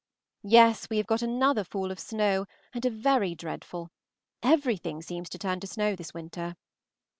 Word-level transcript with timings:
Yes, 0.47 0.89
we 0.89 0.97
have 0.97 1.05
got 1.05 1.21
another 1.21 1.63
fall 1.63 1.91
of 1.91 1.99
snow, 1.99 2.47
and 2.73 2.83
are 2.83 2.89
very 2.89 3.35
dreadful; 3.35 3.91
everything 4.41 5.03
seems 5.03 5.29
to 5.29 5.37
turn 5.37 5.59
to 5.59 5.67
snow 5.67 5.95
this 5.95 6.11
winter. 6.11 6.55